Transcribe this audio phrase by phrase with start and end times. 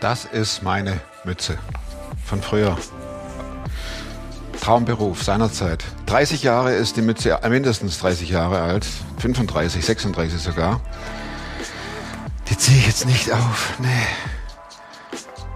[0.00, 1.58] Das ist meine Mütze
[2.24, 2.76] von früher.
[4.60, 5.84] Traumberuf seinerzeit.
[6.06, 8.86] 30 Jahre ist die Mütze, äh, mindestens 30 Jahre alt,
[9.18, 10.80] 35, 36 sogar.
[12.48, 13.74] Die ziehe ich jetzt nicht auf.
[13.78, 14.06] Nee.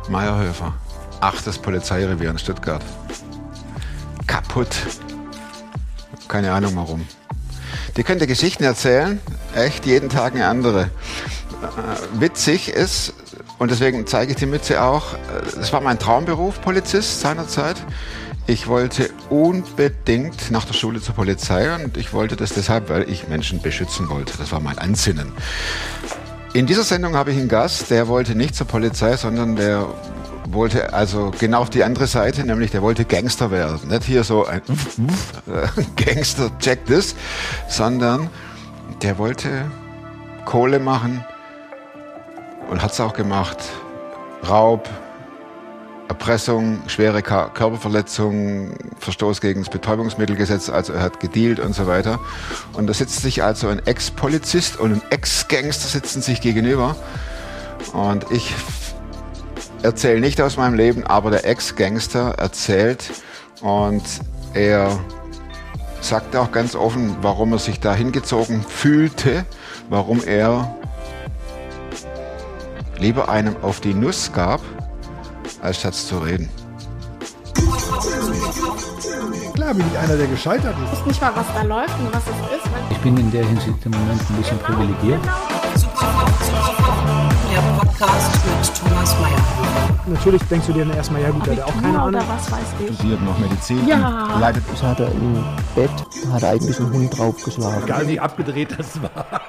[0.09, 0.75] Meierhöfer.
[1.21, 2.83] Achtes Polizeirevier in Stuttgart.
[4.27, 4.75] Kaputt.
[6.29, 7.07] Keine Ahnung warum.
[7.97, 9.21] Die könnte Geschichten erzählen,
[9.55, 10.91] echt jeden Tag eine andere.
[11.63, 13.15] Äh, witzig ist,
[13.59, 15.15] und deswegen zeige ich die Mütze auch,
[15.61, 17.77] es war mein Traumberuf, Polizist seinerzeit.
[18.49, 23.29] Ich wollte unbedingt nach der Schule zur Polizei und ich wollte das deshalb, weil ich
[23.29, 24.37] Menschen beschützen wollte.
[24.37, 25.33] Das war mein Ansinnen.
[26.53, 29.87] In dieser Sendung habe ich einen Gast, der wollte nicht zur Polizei, sondern der
[30.49, 33.89] wollte also genau auf die andere Seite, nämlich der wollte Gangster werden.
[33.89, 34.61] Nicht hier so ein
[35.97, 37.15] Gangster, check this,
[37.69, 38.29] sondern
[39.03, 39.71] der wollte
[40.45, 41.25] Kohle machen
[42.73, 43.59] und hat es auch gemacht.
[44.49, 44.89] Raub,
[46.09, 52.19] Erpressung, schwere Körperverletzung, Verstoß gegen das Betäubungsmittelgesetz, also er hat gedealt und so weiter.
[52.73, 56.97] Und da sitzt sich also ein Ex-Polizist und ein Ex-Gangster sitzen sich gegenüber.
[57.93, 58.55] Und ich
[59.83, 63.11] erzähle nicht aus meinem Leben, aber der Ex-Gangster erzählt
[63.61, 64.03] und
[64.55, 64.99] er
[66.01, 69.45] sagt auch ganz offen, warum er sich da hingezogen fühlte,
[69.91, 70.75] warum er
[72.99, 74.61] lieber einem auf die Nuss gab,
[75.61, 76.49] als statt zu reden.
[79.55, 80.93] Klar bin ich einer, der gescheitert ist.
[80.93, 82.71] Ich weiß nicht mal, was da läuft und was es ist.
[82.91, 85.21] Ich bin in der Hinsicht im Moment ein bisschen privilegiert.
[87.53, 89.63] Der Podcast mit Thomas Mayer.
[90.07, 92.23] Natürlich denkst du dir dann erstmal, ja gut, der hat auch keine Ahnung.
[92.29, 92.95] Was weiß ich.
[92.95, 93.87] Studiert noch Medizin.
[93.87, 94.37] Ja.
[94.41, 95.91] Leidet Das hat er im Bett,
[96.33, 97.85] hat er eigentlich einen Hund draufgeschlagen.
[97.85, 99.41] Egal wie abgedreht das war.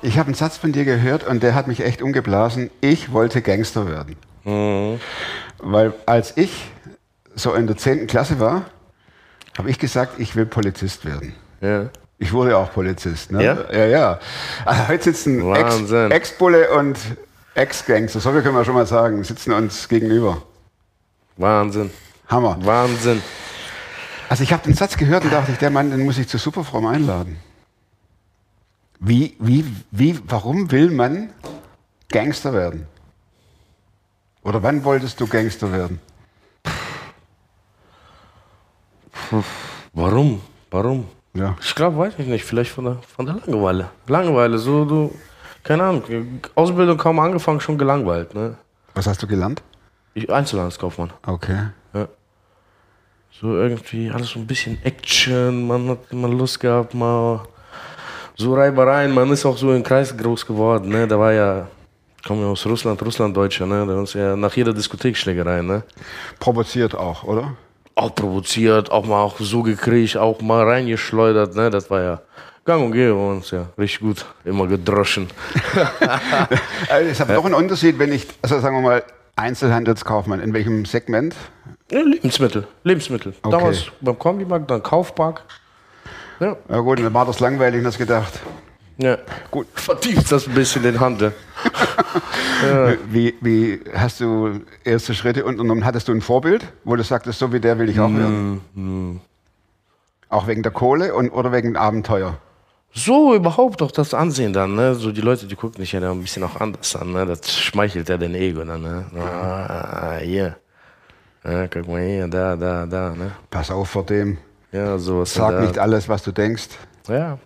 [0.00, 2.70] Ich habe einen Satz von dir gehört und der hat mich echt umgeblasen.
[2.80, 4.16] Ich wollte Gangster werden.
[5.58, 6.70] Weil als ich
[7.34, 8.06] so in der 10.
[8.06, 8.66] Klasse war,
[9.56, 11.34] habe ich gesagt, ich will Polizist werden.
[11.60, 11.90] Ja.
[12.18, 13.32] Ich wurde auch Polizist.
[13.32, 13.44] Ne?
[13.44, 13.56] Ja?
[13.72, 14.20] Ja, ja.
[14.64, 15.90] Also heute sitzen Ex-.
[15.90, 16.98] Ex-Bulle und
[17.54, 20.42] Ex-Gangster, so viel können wir schon mal sagen, sitzen uns gegenüber.
[21.36, 21.90] Wahnsinn.
[22.28, 22.56] Hammer.
[22.60, 23.20] Wahnsinn.
[24.28, 26.38] Also ich habe den Satz gehört und dachte ich, der Mann, den muss ich zu
[26.38, 27.36] Superfrom einladen.
[29.00, 31.30] Wie, wie, wie, warum will man
[32.10, 32.86] Gangster werden?
[34.42, 36.00] Oder wann wolltest du Gangster werden?
[39.92, 40.40] Warum?
[40.70, 41.08] Warum?
[41.34, 41.56] Ja.
[41.60, 42.44] Ich glaube, weiß ich nicht.
[42.44, 43.90] Vielleicht von der, von der Langeweile.
[44.06, 45.14] Langeweile, so du,
[45.62, 46.40] keine Ahnung.
[46.54, 48.34] Ausbildung kaum angefangen, schon gelangweilt.
[48.34, 48.56] Ne?
[48.94, 49.62] Was hast du gelernt?
[50.14, 51.12] Ich, Einzelhandelskaufmann.
[51.26, 51.68] Okay.
[53.40, 55.68] So irgendwie alles so ein bisschen Action.
[55.68, 57.46] Man hat immer Lust gehabt, mal
[58.38, 59.12] so Reibereien.
[59.12, 60.88] Man ist auch so im Kreis groß geworden.
[60.88, 61.06] Ne?
[61.06, 61.66] Da war ja,
[62.26, 63.66] kommen wir aus Russland, Russlanddeutscher.
[63.66, 63.84] Ne?
[63.86, 65.60] Da uns ja nach jeder Diskothek Schlägerei.
[65.60, 65.82] Ne?
[66.38, 67.56] Provoziert auch, oder?
[67.96, 71.56] Auch provoziert, auch mal auch so gekriegt, auch mal reingeschleudert.
[71.56, 71.68] Ne?
[71.68, 72.20] Das war ja
[72.64, 73.50] gang und gäbe bei uns.
[73.50, 73.66] Ja.
[73.76, 74.24] Richtig gut.
[74.44, 75.28] Immer gedroschen.
[76.90, 79.02] Also es hat doch einen Unterschied, wenn ich, also sagen wir mal,
[79.36, 81.34] Einzelhandelskaufmann, in welchem Segment?
[81.90, 82.66] Lebensmittel.
[82.84, 83.34] Lebensmittel.
[83.42, 83.56] Okay.
[83.56, 85.42] Damals beim Kombimarkt, dann Kaufpark.
[86.40, 86.56] Ja.
[86.68, 88.40] Ja gut, dann war das langweilig hast gedacht,
[88.98, 89.16] ja.
[89.50, 91.32] gut, Vertieft das ein bisschen den Handel.
[93.10, 95.84] wie, wie hast du erste Schritte unternommen?
[95.84, 99.20] Hattest du ein Vorbild, wo du sagtest, so wie der will ich auch werden?
[100.28, 102.38] Auch wegen der Kohle und, oder wegen Abenteuer?
[102.92, 104.94] So überhaupt auch das Ansehen dann, ne?
[104.94, 107.24] So die Leute, die gucken dich ja dann ein bisschen auch anders an, ne?
[107.26, 109.04] Das schmeichelt ja den Ego dann, ne?
[109.16, 110.56] Ah, hier.
[111.44, 113.32] Ja, guck mal hier, da, da, da, ne?
[113.50, 114.38] Pass auf vor dem,
[114.72, 115.34] Ja, sowas.
[115.34, 116.68] sag nicht alles, was du denkst.
[117.08, 117.38] Ja.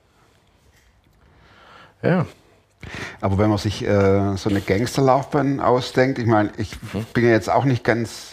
[2.03, 2.27] Ja.
[3.21, 6.77] Aber wenn man sich äh, so eine Gangsterlaufbahn ausdenkt, ich meine, ich
[7.15, 8.33] bin ja jetzt auch nicht ganz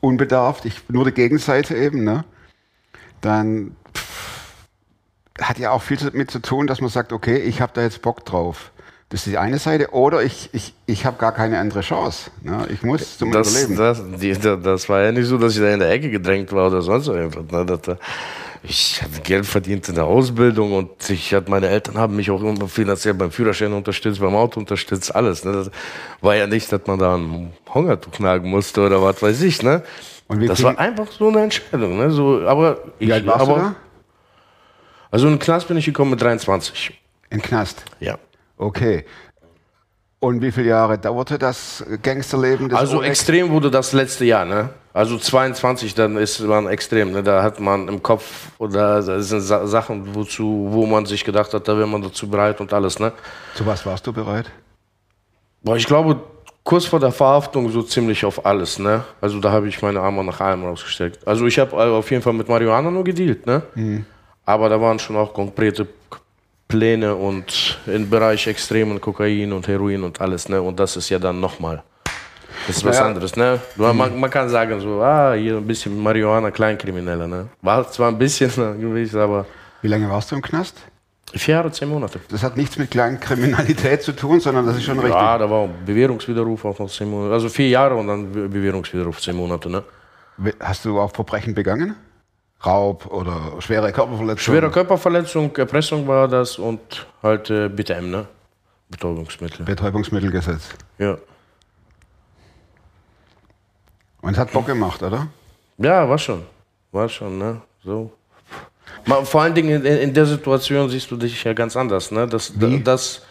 [0.00, 2.24] unbedarft, ich nur die Gegenseite eben, ne?
[3.22, 4.66] Dann pff,
[5.40, 8.02] hat ja auch viel damit zu tun, dass man sagt, okay, ich habe da jetzt
[8.02, 8.72] Bock drauf.
[9.12, 9.90] Das ist die eine Seite.
[9.92, 12.30] Oder ich, ich, ich habe gar keine andere Chance.
[12.42, 12.66] Ne?
[12.72, 13.76] Ich muss zum Das, Überleben.
[13.76, 16.50] das, die, da- das war ja nicht so, dass ich da in der Ecke gedrängt
[16.50, 17.44] war oder sonst irgendwas.
[17.52, 17.66] Ne?
[17.66, 17.98] Das,
[18.62, 22.40] ich hatte Geld verdient in der Ausbildung und ich hatte, meine Eltern haben mich auch
[22.40, 25.44] immer finanziell beim Führerschein unterstützt, beim Auto unterstützt, alles.
[25.44, 25.52] Ne?
[25.52, 25.70] Das
[26.22, 29.62] war ja nicht, dass man da ein Hungertuch nagen musste oder was weiß ich.
[29.62, 29.82] Ne?
[30.46, 31.98] Das war einfach so eine Entscheidung.
[31.98, 32.10] Ne?
[32.12, 33.74] So, aber ich, Wie alt warst aber, du da?
[35.10, 36.98] Also in den Knast bin ich gekommen mit 23.
[37.28, 37.84] In den Knast.
[38.00, 38.16] Ja.
[38.62, 39.04] Okay.
[40.20, 42.68] Und wie viele Jahre dauerte das Gangsterleben?
[42.68, 44.68] Das Also ohne- extrem wurde das letzte Jahr, ne?
[44.94, 47.10] Also 22, dann ist man extrem.
[47.12, 47.22] Ne?
[47.24, 51.52] Da hat man im Kopf oder das sind Sa Sachen, wozu, wo man sich gedacht
[51.54, 53.00] hat, da wäre man dazu bereit und alles.
[53.00, 53.12] Ne?
[53.54, 54.50] Zu was warst du bereit?
[55.64, 56.20] Boah, ich glaube,
[56.62, 58.78] kurz vor der Verhaftung so ziemlich auf alles.
[58.78, 59.02] Ne?
[59.20, 61.26] Also da habe ich meine Arme nach allem rausgesteckt.
[61.26, 63.44] Also ich habe auf jeden Fall mit Marihuana nur gedealt.
[63.46, 63.62] Ne?
[64.44, 65.88] Aber da waren schon auch konkrete
[66.72, 70.48] Pläne und im Bereich extremen Kokain und Heroin und alles.
[70.48, 70.60] Ne?
[70.62, 71.82] Und das ist ja dann nochmal.
[72.66, 73.08] Das ist was Naja.
[73.08, 73.60] anderes, ne?
[73.76, 77.48] Man, man kann sagen so, ah, hier ein bisschen Marihuana, Kleinkriminelle, ne?
[77.60, 78.48] War zwar ein bisschen
[78.80, 79.44] gewesen, aber
[79.82, 80.76] Wie lange warst du im Knast?
[81.34, 82.20] vier Jahre, zehn Monate.
[82.30, 85.14] Das hat nichts mit kleinen Kriminalität zu tun, sondern das ist schon richtig.
[85.20, 87.32] Ja, da war Bewährungswiderruf auch noch zehn Monate.
[87.34, 89.82] Also vier Jahre und dann Be- Bewährungswiderruf zehn Monate, ne?
[90.60, 91.96] Hast du auch Verbrechen begangen?
[92.64, 94.38] Raub oder schwere Körperverletzung?
[94.54, 98.26] Schwere Körperverletzung, Erpressung war das und halt äh, BTM, ne?
[98.88, 99.64] Betäubungsmittel.
[99.64, 100.68] Betäubungsmittelgesetz.
[100.98, 101.16] Ja.
[104.20, 105.26] Und es hat Bock gemacht, oder?
[105.78, 106.42] Ja, war schon.
[106.92, 107.60] War schon, ne?
[107.84, 108.12] So.
[109.06, 112.26] Ma- Vor allen Dingen in, in der Situation siehst du dich ja ganz anders, ne?
[112.26, 112.80] Das, Wie?
[112.80, 113.22] das,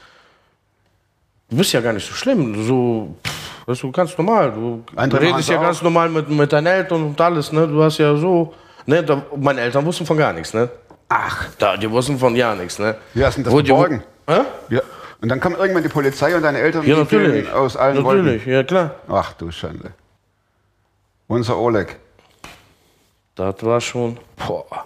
[1.50, 2.66] du bist ja gar nicht so schlimm.
[2.66, 4.52] So, pff, das ist so ganz normal.
[4.52, 7.68] Du Andere redest ja ganz normal mit, mit deinen Eltern und alles, ne?
[7.68, 8.54] Du hast ja so,
[8.86, 9.04] ne?
[9.04, 10.70] Da, meine Eltern wussten von gar nichts, ne?
[11.10, 12.96] Ach, Da, die wussten von gar nichts, ne?
[13.14, 14.04] wie hast du das geborgen?
[14.28, 14.42] Hä?
[14.70, 14.82] Ja.
[15.22, 17.52] Und dann kam irgendwann die Polizei und deine Eltern Ja, natürlich.
[17.52, 18.96] aus allen Natürlich, ja klar.
[19.08, 19.16] Wolken.
[19.16, 19.92] Ach du Schande.
[21.28, 21.98] Unser Oleg.
[23.36, 24.86] Das war schon, boah.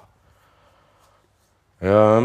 [1.81, 2.24] Ja,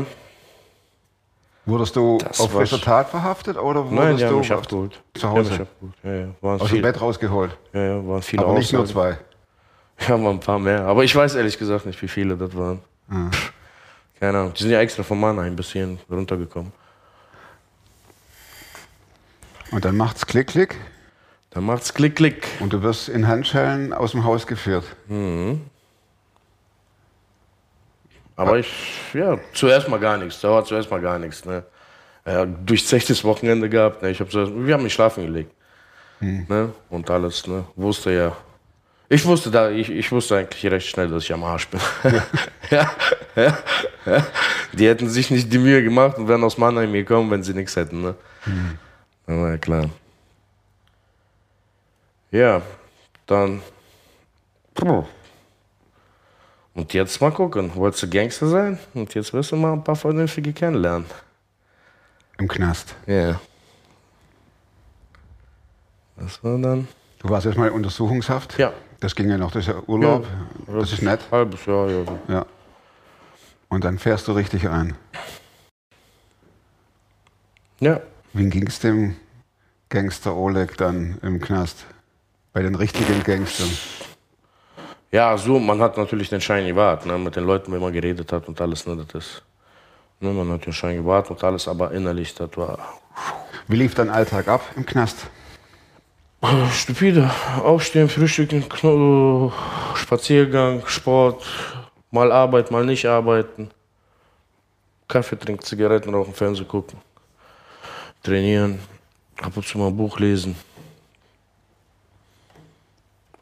[1.67, 4.53] Wurdest du Das auf frischer sch- Tat verhaftet oder wurdest nein, die haben du mich
[4.53, 4.93] abgeholt.
[4.95, 5.95] zu Die haben Hause mich abgeholt.
[6.03, 6.27] Ja, ja.
[6.41, 7.57] Waren aus viel, dem Bett rausgeholt?
[7.73, 9.17] Ja, ja, waren viele Aber nicht nur Aussagen.
[9.17, 9.19] zwei.
[10.09, 10.83] Ja, waren ein paar mehr.
[10.87, 12.81] Aber ich weiß ehrlich gesagt nicht, wie viele das waren.
[13.31, 13.53] Pff,
[14.19, 14.55] Keine Ahnung.
[14.55, 16.73] Die sind ja extra von Mannheim bis hierhin runtergekommen.
[19.71, 20.77] Und dann macht's Klick, Klick
[21.51, 22.49] Dann macht's Klick, Klick.
[22.61, 24.85] und du wirst in Handschellen aus dem Haus geführt.
[28.37, 28.73] Aber ich,
[29.13, 30.41] ja, zuerst mal gar nichts.
[30.41, 31.45] Da war zuerst mal gar nichts.
[31.45, 31.63] Ne?
[32.27, 34.03] Ja, durchzechtes Wochenende gehabt.
[34.03, 34.11] Ne?
[34.11, 35.53] Ich hab zuerst, wir haben mich schlafen gelegt.
[36.21, 36.73] Ne?
[36.89, 37.47] Und alles.
[37.47, 37.65] Ne?
[37.77, 38.37] Wusste ja.
[39.13, 41.81] Ich wusste da, ich, ich wusste eigentlich recht schnell, dass ich am Arsch bin.
[42.71, 42.89] ja,
[43.35, 43.59] ja,
[44.07, 44.27] ja.
[44.73, 47.75] Die hätten sich nicht die Mühe gemacht und wären aus Mannheim gekommen, wenn sie nichts
[47.75, 48.03] hätten.
[48.03, 48.15] Ne?
[49.27, 49.91] War ja klar.
[52.31, 52.63] Ja,
[53.27, 53.63] dann.
[56.75, 57.73] Und jetzt mal gucken.
[57.75, 58.79] Wolltest du Gangster sein?
[58.95, 61.07] Und jetzt wirst du mal ein paar Vernünftige kennenlernen.
[62.39, 62.95] Im Knast.
[63.09, 63.41] Ja.
[66.17, 66.87] Das war dann.
[67.19, 68.57] Du warst erstmal in Untersuchungshaft.
[68.57, 68.73] Ja.
[69.01, 70.27] Das ging ja noch, das ist ja Urlaub.
[70.67, 71.21] Das ist nett.
[71.31, 72.05] Halbes Jahr, ja.
[72.29, 72.47] Ja.
[73.69, 74.95] Und dann fährst du richtig ein.
[77.81, 78.01] Ja.
[78.35, 79.17] Wie ging es dem
[79.89, 81.87] Gangster Oleg dann im Knast?
[82.53, 83.71] Bei den richtigen Gangstern.
[85.11, 88.31] Ja, so, man hat natürlich den Schein gewahrt, ne, mit den Leuten, wenn man geredet
[88.33, 89.43] hat und alles, ne, das ist.
[90.21, 92.79] Ne, man hat den Schein gewahrt und alles, aber innerlich, das war
[93.67, 95.27] Wie lief dein Alltag ab im Knast?
[96.73, 97.31] Stupide.
[97.63, 98.65] Aufstehen, frühstücken,
[99.95, 101.45] Spaziergang, Sport,
[102.11, 103.71] mal Arbeit, mal nicht arbeiten.
[105.07, 106.99] Kaffee trinken, Zigaretten rauchen, Fernsehen gucken.
[108.23, 108.79] Trainieren,
[109.41, 110.57] ab und zu mal ein Buch lesen.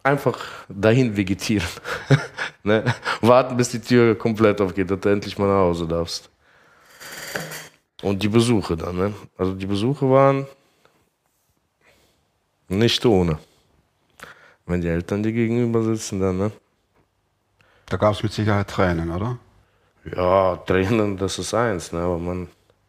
[0.02, 1.68] Einfach dahin vegetieren.
[2.64, 2.84] ne?
[3.20, 6.30] Warten, bis die Tür komplett aufgeht, dass du endlich mal nach Hause darfst.
[8.02, 9.14] Und die Besuche dann, ne?
[9.36, 10.46] Also die Besuche waren
[12.68, 13.38] nicht ohne.
[14.66, 16.52] Wenn die Eltern dir gegenüber sitzen, dann, ne?
[17.86, 19.38] Da gab es mit Sicherheit Tränen, oder?
[20.14, 22.00] Ja, Tränen, das ist eins, ne?
[22.00, 22.48] Aber man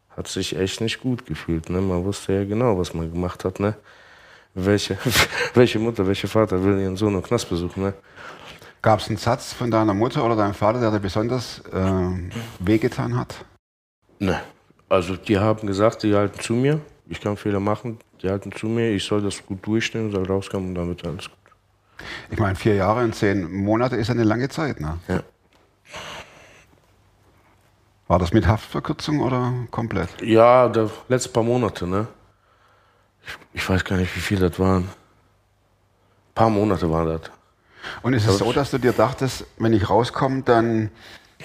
[0.09, 1.79] hat sich echt nicht gut gefühlt, ne?
[1.79, 3.75] Man wusste ja genau, was man gemacht hat, ne?
[4.53, 4.97] Welche,
[5.53, 7.93] welche Mutter, welcher Vater will ihren Sohn im Knast besuchen, ne?
[8.81, 13.17] Gab es einen Satz von deiner Mutter oder deinem Vater, der dir besonders ähm, wehgetan
[13.17, 13.45] hat?
[14.19, 14.39] Ne.
[14.87, 16.79] Also die haben gesagt, die halten zu mir.
[17.07, 18.91] Ich kann Fehler machen, die halten zu mir.
[18.91, 21.37] Ich soll das gut durchstehen, soll rauskommen und wird alles gut.
[22.31, 24.79] Ich meine, vier Jahre und zehn Monate ist eine lange Zeit.
[24.79, 24.97] Ne?
[25.07, 25.21] Ja.
[28.07, 30.09] War das mit Haftverkürzung oder komplett?
[30.21, 32.07] Ja, der letzte paar Monate, ne?
[33.25, 34.83] Ich, ich weiß gar nicht, wie viel das waren.
[34.83, 34.89] Ein
[36.33, 37.31] paar Monate waren das.
[38.01, 40.89] Und ist es so, dass du dir dachtest, wenn ich rauskomme, dann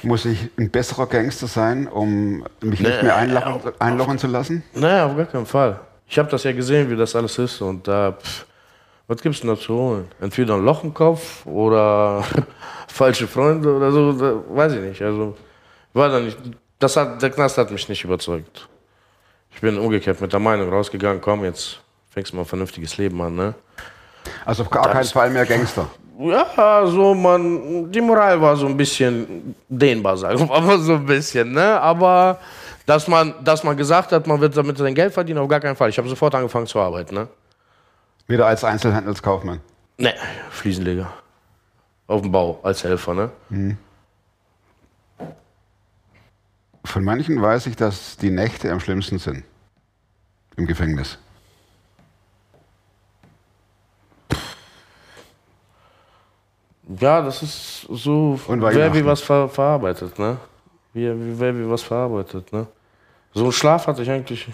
[0.02, 4.62] muss ich ein besserer Gangster sein, um mich nicht Nee, mehr einlochen, einlochen zu lassen?
[4.74, 5.80] Naja, auf gar keinen Fall.
[6.06, 7.60] Ich habe das ja gesehen, wie das alles ist.
[7.60, 8.46] Und da, pff,
[9.06, 10.08] was gibt's denn da zu holen?
[10.20, 12.24] Entweder ein Loch im Kopf oder
[12.88, 15.02] falsche Freunde oder so, da, weiß ich nicht.
[15.02, 15.36] Also,
[15.92, 16.38] war da nicht,
[16.78, 18.68] das hat, der Knast hat mich nicht überzeugt.
[19.54, 21.80] Ich bin umgekehrt mit der Meinung rausgegangen, komm, jetzt
[22.10, 23.54] fängst du mal ein vernünftiges Leben an, ne?
[24.44, 25.88] Also auf gar keinen Fall mehr Gangster.
[26.18, 31.06] ja, so man, die Moral war so ein bisschen dehnbar, sagen wir mal so ein
[31.06, 31.80] bisschen, ne?
[31.80, 32.38] Aber
[32.86, 35.76] dass man, dass man gesagt hat, man wird damit sein Geld verdienen, auf gar keinen
[35.76, 35.88] Fall.
[35.88, 37.28] Ich habe sofort angefangen zu arbeiten, ne?
[38.26, 39.60] Wieder als Einzelhandelskaufmann.
[39.96, 40.14] Ne,
[40.50, 41.12] Fliesenleger.
[42.06, 43.76] Auf dem Bau, als Helfer, ne?
[46.84, 49.44] Von manchen weiß ich, dass die Nächte am schlimmsten sind.
[50.56, 51.18] Im Gefängnis.
[57.00, 60.36] Ja, das ist so, Und wer wie was ver verarbeitet, ne?
[60.94, 62.66] Wie, wie, wie was verarbeitet, ne?
[63.34, 64.46] So einen Schlaf hatte ich eigentlich,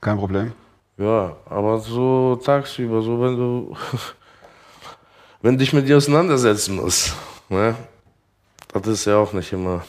[0.00, 0.52] Kein Problem.
[0.98, 3.76] ja, aber so tagsüber, so wenn du,
[5.42, 7.14] wenn dich mit dir auseinandersetzen musst,
[7.48, 7.74] ne?
[8.72, 9.84] Das ist ja auch nicht immer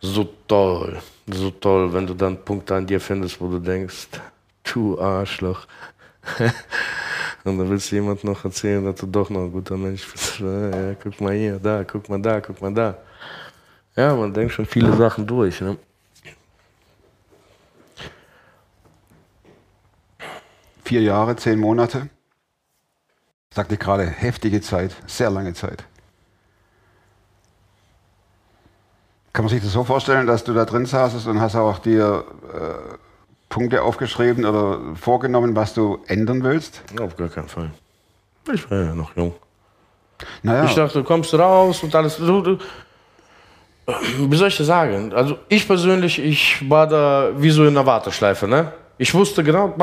[0.00, 4.08] so toll, so toll, wenn du dann Punkte an dir findest, wo du denkst,
[4.64, 5.66] du Arschloch.
[7.44, 10.40] Und dann willst du jemand noch erzählen, dass du doch noch ein guter Mensch bist.
[10.40, 12.96] Ja, guck mal hier, da, guck mal da, guck mal da.
[13.96, 15.60] Ja, man denkt schon viele Sachen durch.
[15.60, 15.78] Ne?
[20.84, 22.08] Vier Jahre, zehn Monate.
[23.52, 25.84] Sagte gerade, heftige Zeit, sehr lange Zeit.
[29.32, 32.24] Kann man sich das so vorstellen, dass du da drin saßest und hast auch dir
[32.54, 32.96] äh,
[33.48, 36.82] Punkte aufgeschrieben oder vorgenommen, was du ändern willst?
[37.00, 37.70] Auf gar keinen Fall.
[38.52, 39.34] Ich war ja noch jung.
[40.42, 42.16] Naja, Ich dachte, du kommst raus und alles.
[42.16, 42.58] Du, du,
[43.86, 45.12] wie soll ich das sagen?
[45.12, 48.48] Also ich persönlich, ich war da wie so in einer Warteschleife.
[48.48, 48.72] Ne?
[48.98, 49.74] Ich wusste genau,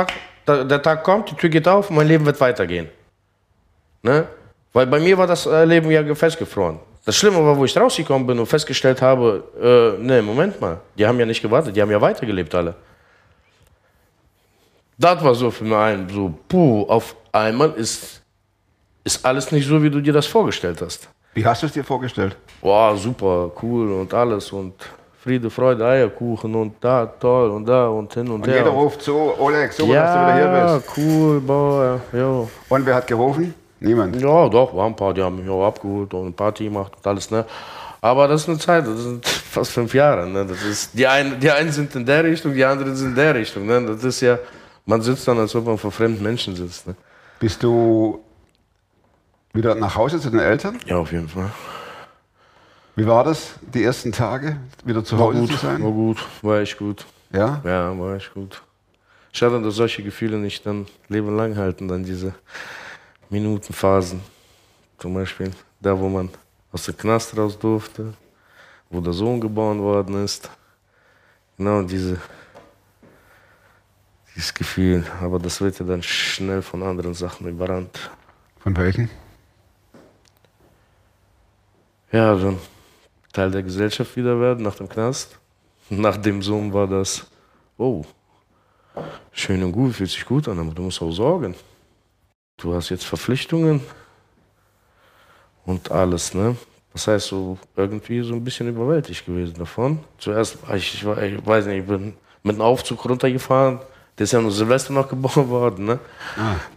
[0.45, 2.89] der Tag kommt, die Tür geht auf, mein Leben wird weitergehen.
[4.01, 4.27] Ne?
[4.73, 6.79] Weil bei mir war das äh, Leben ja festgefroren.
[7.05, 9.43] Das Schlimme war, wo ich rausgekommen bin und festgestellt habe,
[9.99, 12.75] äh, ne, Moment mal, die haben ja nicht gewartet, die haben ja weitergelebt alle.
[14.97, 18.21] Das war so für mich ein, so, puh, auf einmal ist,
[19.03, 21.09] ist alles nicht so, wie du dir das vorgestellt hast.
[21.33, 22.35] Wie hast du es dir vorgestellt?
[22.61, 24.73] Boah, super, cool und alles und
[25.23, 28.57] Friede, Freude, Eierkuchen und da, toll und da und hin und, Und her.
[28.57, 30.97] jeder ruft so, Oleg, super, dass du wieder ja, hier bist.
[30.97, 32.47] cool, boah, ja.
[32.69, 33.53] Und wer hat gerufen?
[33.79, 34.19] Niemand.
[34.21, 37.31] Ja, doch, war ein paar, die haben mich auch abgeholt und Party gemacht und alles,
[37.31, 37.45] ne?
[38.01, 40.45] Aber das ist eine Zeit, das sind fast fünf Jahre, ne?
[40.45, 43.35] Das ist, die, einen, die einen sind in der Richtung, die anderen sind in der
[43.35, 43.81] Richtung, ne?
[43.85, 44.37] Das ist ja,
[44.85, 46.95] man sitzt dann, als ob man vor fremden Menschen sitzt, ne?
[47.39, 48.19] Bist du
[49.53, 50.79] wieder nach Hause zu den Eltern?
[50.85, 51.51] Ja, auf jeden Fall.
[52.95, 55.83] Wie war das, die ersten Tage, wieder zu War Hause gut, zu sein?
[55.83, 57.05] war gut, war echt gut.
[57.31, 57.61] Ja?
[57.63, 58.61] Ja, war echt gut.
[59.31, 62.35] Schade, dass solche Gefühle nicht dann Leben lang halten, dann diese
[63.29, 64.21] Minutenphasen.
[64.99, 66.29] Zum Beispiel da, wo man
[66.71, 68.13] aus dem Knast raus durfte,
[68.91, 70.49] wo der Sohn geboren worden ist.
[71.57, 72.17] Genau diese,
[74.35, 75.03] dieses Gefühl.
[75.19, 78.11] Aber das wird ja dann schnell von anderen Sachen überrannt.
[78.59, 79.09] Von welchen?
[82.13, 82.59] Ja, dann
[83.31, 85.39] Teil der Gesellschaft wieder werden nach dem Knast.
[85.89, 87.25] Nach dem Sohn war das,
[87.75, 88.05] oh,
[89.31, 91.55] schön und gut, fühlt sich gut an, aber du musst auch sorgen.
[92.57, 93.81] Du hast jetzt Verpflichtungen
[95.65, 96.55] und alles, ne?
[96.93, 99.97] Das heißt, so irgendwie so ein bisschen überwältigt gewesen davon.
[100.19, 103.79] Zuerst, ich, ich, weiß nicht, ich bin mit einem Aufzug runtergefahren.
[104.17, 105.99] Der ist ja nur Silvester noch geboren worden, ne?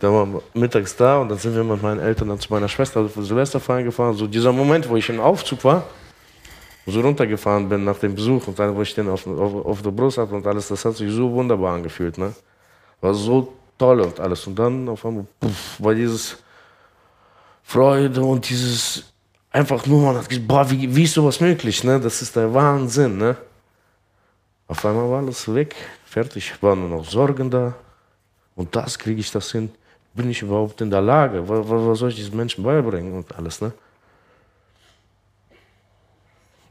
[0.01, 2.69] Da waren wir mittags da und dann sind wir mit meinen Eltern dann zu meiner
[2.69, 4.15] Schwester für Silvester feiern gefahren.
[4.15, 5.85] So dieser Moment, wo ich im Aufzug war,
[6.87, 9.91] so runtergefahren bin nach dem Besuch und dann, wo ich den auf, auf, auf der
[9.91, 12.33] Brust hatte und alles, das hat sich so wunderbar angefühlt, ne?
[13.01, 14.47] War so toll und alles.
[14.47, 16.39] Und dann auf einmal puff, war dieses
[17.63, 19.05] Freude und dieses
[19.51, 22.01] einfach nur, man hat gesagt, boah, wie, wie ist sowas möglich, ne?
[22.01, 23.37] Das ist der Wahnsinn, ne?
[24.69, 25.75] Auf einmal war alles weg,
[26.07, 27.75] fertig, waren nur noch Sorgen da.
[28.55, 29.71] Und das kriege ich das hin.
[30.15, 31.47] Bin ich überhaupt in der Lage?
[31.49, 33.73] Was, was soll ich diesen Menschen beibringen und alles, ne?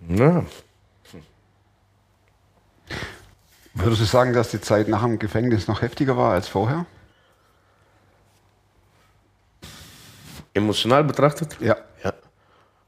[0.09, 0.43] Ja,
[3.77, 6.85] Würdest du sagen, dass die Zeit nach dem Gefängnis noch heftiger war als vorher?
[10.53, 11.75] emotional betrachtet, Ja.
[12.01, 12.13] ja.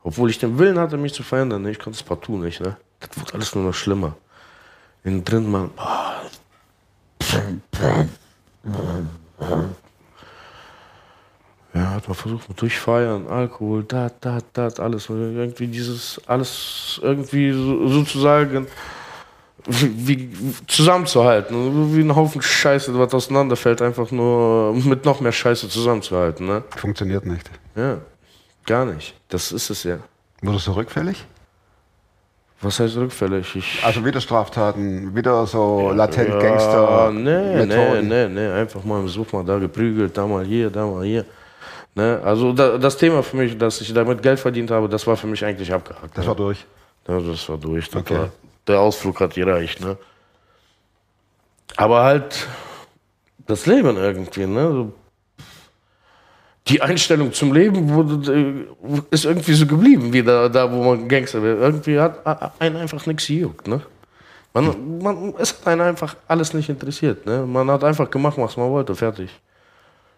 [0.01, 1.71] Obwohl ich den Willen hatte, mich zu verändern, ne?
[1.71, 2.61] ich konnte es partout nicht.
[2.61, 2.77] Ne?
[3.01, 4.15] Das wurde alles nur noch schlimmer.
[5.03, 5.69] Innen drin, man.
[5.75, 5.96] boah.
[11.73, 15.09] Ja, hat man versucht mit Durchfeiern, Alkohol, da, da, da, alles.
[15.09, 18.67] Und Irgendwie dieses, alles irgendwie so, sozusagen
[19.67, 21.95] wie, wie zusammenzuhalten.
[21.95, 26.47] Wie ein Haufen Scheiße, was auseinanderfällt, einfach nur mit noch mehr Scheiße zusammenzuhalten.
[26.47, 26.63] Ne?
[26.75, 27.49] Funktioniert nicht.
[27.75, 27.99] Ja,
[28.65, 29.13] gar nicht.
[29.29, 29.99] Das ist es ja.
[30.41, 31.25] Wurdest du rückfällig?
[32.61, 33.55] Was heißt rückfällig?
[33.55, 38.99] Ich, Also wieder Straftaten, wieder so latent ja, Gangster nee, nee, nee, nee, einfach mal
[38.99, 41.23] im Such mal da geprügelt, da mal hier, da mal hier.
[41.93, 42.19] Ne?
[42.23, 45.27] Also da, das Thema für mich, dass ich damit Geld verdient habe, das war für
[45.27, 46.17] mich eigentlich abgehakt.
[46.17, 46.29] Das ne?
[46.29, 46.65] war durch.
[47.07, 47.89] Ja, das war durch.
[47.89, 48.17] Das Okay.
[48.17, 48.29] war,
[48.67, 49.95] der Ausflug hat gereicht, ne?
[51.75, 52.47] Aber halt
[53.45, 54.91] das Leben irgendwie, ne?
[56.69, 61.07] Die Einstellung zum Leben wurde, äh, ist irgendwie so geblieben, wie da, da wo man
[61.07, 61.59] Gangster wird.
[61.61, 62.19] Irgendwie hat
[62.59, 63.81] einen einfach nichts gejuckt, ne?
[64.53, 67.45] Man, man, es hat einen einfach alles nicht interessiert, ne?
[67.45, 69.29] Man hat einfach gemacht, was man wollte, fertig.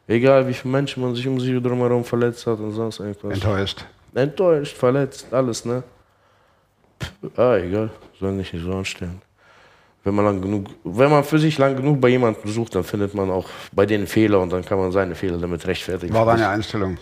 [0.08, 3.34] Egal wie viele Menschen man sich um sich drumherum verletzt hat und sonst irgendwas.
[3.34, 3.86] Enttäuscht.
[4.16, 5.84] Enttäuscht, verletzt, alles, ne?
[7.02, 7.90] Pff, Ah, egal,
[8.20, 9.22] soll nicht so anstellen.
[10.10, 13.14] Wenn man, lang genug, wenn man für sich lang genug bei jemandem sucht, dann findet
[13.14, 16.16] man auch bei denen Fehler und dann kann man seine Fehler damit rechtfertigen.
[16.16, 16.98] War deine Einstellung.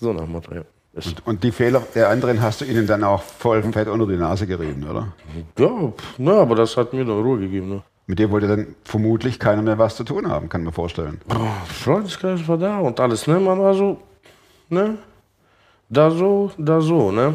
[0.00, 0.62] So nach Motto, ja.
[0.94, 4.16] Ist, Und die Fehler der anderen hast du ihnen dann auch voll fett unter die
[4.16, 5.12] Nase gerieben, oder?
[5.56, 7.68] ja, na, aber das hat mir dann Ruhe gegeben.
[7.68, 7.82] Ne?
[8.08, 11.20] Mit dir wollte dann vermutlich keiner mehr was zu tun haben, kann man vorstellen.
[11.66, 13.38] Freundeskreis war da und alles, ne?
[13.38, 14.00] Man war so,
[14.68, 14.98] ne?
[15.88, 17.34] Da so, da so, ne?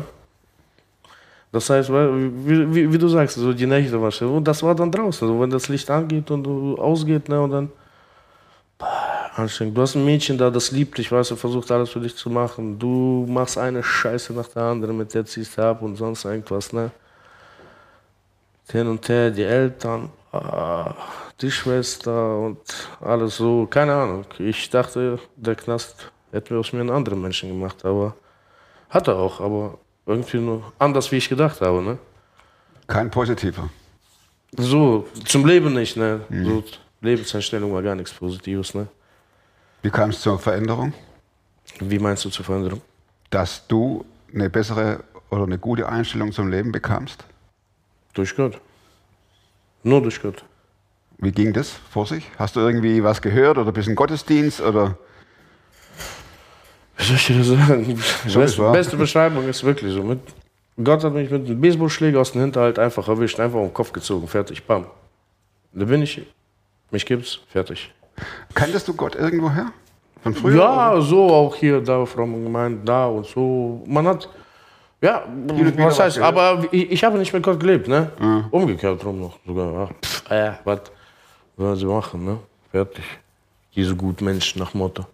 [1.56, 4.28] Das heißt, wie, wie, wie du sagst, so die Nächte war schön.
[4.28, 5.26] Und das war dann draußen.
[5.26, 6.46] Also wenn das Licht angeht und
[6.78, 7.42] ausgeht, ne?
[7.42, 7.72] Und dann
[9.38, 9.78] anstrengend.
[9.78, 12.30] Du hast ein Mädchen da, das liebt dich, weißt du, versucht alles für dich zu
[12.30, 12.78] machen.
[12.78, 16.74] Du machst eine Scheiße nach der anderen, mit der ziehst du ab und sonst irgendwas,
[16.74, 16.92] ne?
[18.70, 20.94] Hin und her, die Eltern, ah,
[21.40, 22.60] die Schwester und
[23.00, 23.66] alles so.
[23.68, 24.26] Keine Ahnung.
[24.40, 28.14] Ich dachte, der Knast hätte aus mir einen anderen Menschen gemacht, aber
[28.90, 31.98] hat er auch, aber irgendwie nur anders, wie ich gedacht habe, ne?
[32.88, 33.70] Kein positiver.
[34.58, 36.22] So, zum Leben nicht, ne?
[36.30, 36.64] So,
[37.02, 38.88] Lebenseinstellung war gar nichts Positives, ne?
[39.82, 40.94] Wie kam es zur Veränderung?
[41.80, 42.82] Wie meinst du zur Veränderung?
[43.30, 47.24] Dass du eine bessere oder eine gute Einstellung zum Leben bekamst?
[48.14, 48.60] Durch Gott.
[49.84, 50.44] Nur durch Gott.
[51.18, 52.30] Wie ging das vor sich?
[52.38, 54.98] Hast du irgendwie was gehört oder bist du im Gottesdienst oder?
[56.98, 58.00] Wie soll ich dir sagen?
[58.28, 60.04] So ist beste, Beschreibung ist wirklich so.
[60.04, 60.20] Mit,
[60.84, 63.92] Gott hat mich mit einem Baseballschläger aus dem Hinterhalt einfach erwischt, einfach um den Kopf
[63.92, 64.86] gezogen, fertig, bam.
[65.74, 66.22] Da bin ich,
[66.92, 67.94] mich gibt's, fertig.
[68.54, 69.72] Kanntest du Gott irgendwoher?
[70.24, 70.58] Von früher?
[70.58, 71.02] ja, oder?
[71.02, 73.84] so auch hier, da, Frommen gemeint, da und so.
[73.86, 74.30] Man hat,
[75.02, 78.12] ja, was was heißt, aber ich, ich habe nicht mit Gott gelebt, ne?
[78.52, 79.74] Umgekehrt rum noch sogar.
[79.74, 79.90] Ja.
[80.02, 80.80] Pff, äh, was
[81.58, 82.40] wollen sie machen, ne?
[82.72, 83.04] Fertig.
[83.76, 85.06] Diese guten Menschen nach Motto.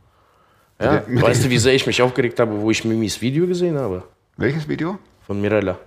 [0.82, 4.04] Ja, weißt du, wie sehr ich mich aufgeregt habe, wo ich Mimis Video gesehen habe?
[4.38, 4.98] Welches Video?
[5.28, 5.78] Von Mirella.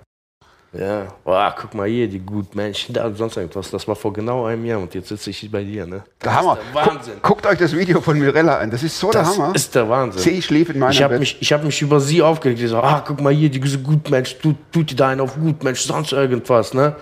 [0.77, 3.71] Ja, boah, guck mal hier, die guten Menschen da und sonst irgendwas.
[3.71, 6.03] Das war vor genau einem Jahr und jetzt sitze ich bei dir, ne?
[6.23, 6.59] Der Hammer.
[6.75, 7.15] der Wahnsinn.
[7.23, 8.73] Guckt, euch das Video von Mirella an.
[8.73, 9.55] Das ist so Das der Hammer.
[9.55, 10.21] ist der Wahnsinn.
[10.21, 11.21] Sie schlief in meinem Ich habe Bett.
[11.21, 12.61] mich, ich hab mich über sie aufgeregt.
[12.61, 15.83] Ich so, ah, guck mal hier, diese Gutmensch, tut, tut die da einen auf Gutmensch,
[15.83, 16.97] sonst irgendwas, ne?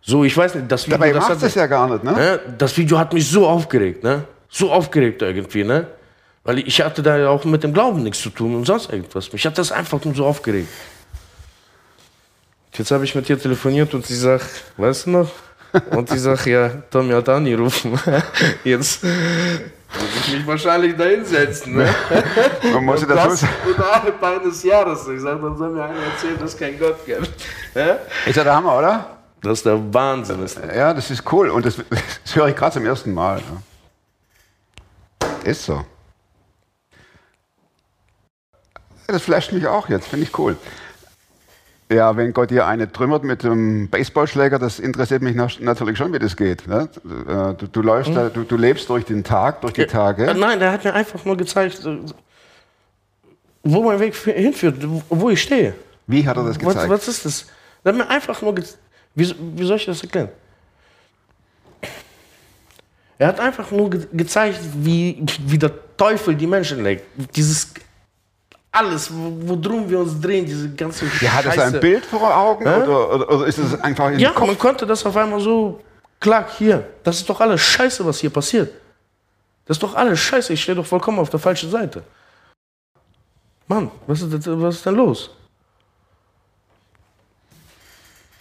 [0.00, 2.12] So, ich weiß nicht, das Video, Dabei das, macht es ja gar nicht, ne?
[2.12, 2.40] ne?
[2.58, 4.24] das Video hat mich so aufgeregt, ne?
[4.48, 5.86] So aufgeregt irgendwie, ne?
[6.44, 9.32] Weil ich hatte da ja auch mit dem Glauben nichts zu tun und sonst irgendwas.
[9.32, 10.68] Mich hat das einfach nur so aufgeregt.
[12.74, 15.30] Jetzt habe ich mit ihr telefoniert und sie sagt, weißt du noch?
[15.90, 17.98] Und sie sagt, ja, Tommy hat angerufen.
[18.64, 21.94] Jetzt muss ich mich wahrscheinlich da hinsetzen, ne?
[22.72, 23.52] Man muss dazu Das sagen.
[23.74, 25.06] innerhalb eines Jahres.
[25.08, 27.30] Ich sag, dann soll mir einer erzählen, dass es keinen Gott gibt.
[27.74, 27.98] Ja?
[28.26, 29.16] Ist ja der Hammer, oder?
[29.42, 30.42] Das ist der Wahnsinn.
[30.42, 30.74] Ist das.
[30.74, 31.50] Ja, das ist cool.
[31.50, 33.42] Und das, das höre ich gerade zum ersten Mal.
[35.44, 35.74] Ist so.
[35.74, 35.84] Ja,
[39.12, 40.56] Das flasht mich auch jetzt, finde ich cool.
[41.90, 46.18] Ja, wenn Gott dir eine trümmert mit einem Baseballschläger, das interessiert mich natürlich schon, wie
[46.18, 46.66] das geht.
[46.66, 46.88] Ne?
[47.04, 50.32] Äh, Du, du läufst, da, du, du lebst durch den Tag, durch die Äh, Tage.
[50.34, 51.98] Nein, der hat mir einfach nur gezeigt, äh,
[53.62, 54.76] wo mein Weg hinführt,
[55.10, 55.74] wo ich stehe.
[56.06, 56.88] Wie hat er das Was, gezeigt?
[56.90, 57.46] was ist das?
[57.84, 58.78] Der hat mir einfach nur gezeigt.
[59.14, 60.30] Wie, wie soll ich das erklären?
[63.18, 67.04] Er hat einfach nur ge gezeigt, wie, wie der Teufel die Menschen legt.
[67.36, 67.68] Dieses
[68.72, 69.32] alles, wo-
[69.62, 71.62] worum wir uns drehen, diese ganze Ja, hat Scheiße.
[71.76, 72.82] ein Bild vor Augen Hä?
[72.82, 74.46] oder, oder, oder ist es einfach in Ja, Kopf?
[74.46, 75.80] man konnte das auf einmal so,
[76.18, 78.72] klar, hier, das ist doch alles Scheiße, was hier passiert.
[79.66, 82.02] Das ist doch alles Scheiße, ich stehe doch vollkommen auf der falschen Seite.
[83.68, 85.30] Mann, was ist, was ist denn los?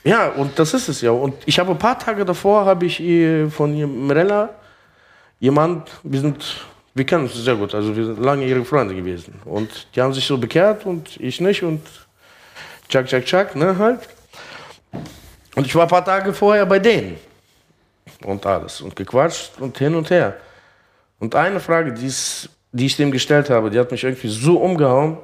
[0.03, 1.11] Ja, und das ist es ja.
[1.11, 3.71] Und ich habe ein paar Tage davor, habe ich eh von
[4.07, 4.49] Mirella,
[5.39, 6.43] jemand, wir sind,
[6.93, 9.33] wir kennen uns sehr gut, also wir sind langjährige Freunde gewesen.
[9.45, 11.81] Und die haben sich so bekehrt und ich nicht und
[12.89, 14.01] tschak, tschak, tschak, ne, halt.
[15.55, 17.17] Und ich war ein paar Tage vorher bei denen.
[18.25, 18.81] Und alles.
[18.81, 20.37] Und gequatscht und hin und her.
[21.19, 25.17] Und eine Frage, die ich dem gestellt habe, die hat mich irgendwie so umgehauen.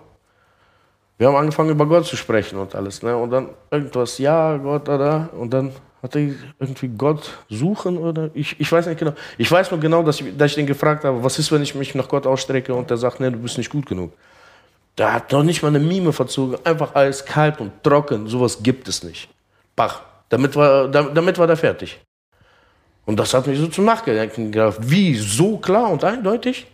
[1.18, 3.02] Wir haben angefangen über Gott zu sprechen und alles.
[3.02, 3.16] Ne?
[3.18, 5.30] Und dann irgendwas, ja, Gott, da, da.
[5.34, 5.72] Und dann
[6.04, 6.30] hat er
[6.60, 9.14] irgendwie Gott suchen oder ich, ich weiß nicht genau.
[9.38, 11.74] Ich weiß nur genau, dass ich, dass ich den gefragt habe, was ist, wenn ich
[11.76, 14.14] mich nach Gott ausstrecke und der sagt, nee, du bist nicht gut genug.
[14.98, 18.28] Der hat noch nicht mal eine Mime verzogen, einfach eiskalt und trocken.
[18.28, 19.30] Sowas gibt es nicht.
[19.76, 20.02] Bach.
[20.30, 22.00] Damit war, da- damit war der fertig.
[23.06, 24.78] Und das hat mich so zum Nachdenken gebracht.
[24.82, 26.68] Wie, so klar und eindeutig?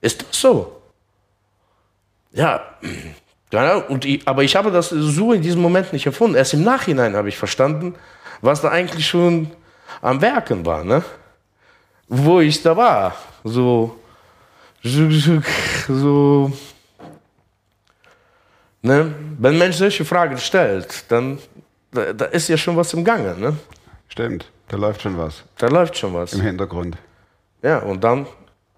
[0.00, 0.80] Ist das so?
[2.32, 2.60] Ja,
[3.52, 6.36] ja und ich, aber ich habe das so in diesem Moment nicht erfunden.
[6.36, 7.94] Erst im Nachhinein habe ich verstanden,
[8.40, 9.50] was da eigentlich schon
[10.02, 11.02] am Werken war, ne?
[12.08, 13.14] Wo ich da war.
[13.44, 13.98] So,
[14.82, 16.52] so,
[18.82, 19.14] ne?
[19.38, 21.38] Wenn ein Mensch solche Fragen stellt, dann
[21.92, 23.56] da, da ist ja schon was im Gange, ne?
[24.08, 26.32] Stimmt, da läuft schon was Da läuft schon was.
[26.32, 26.96] im Hintergrund.
[27.62, 28.26] Ja, und dann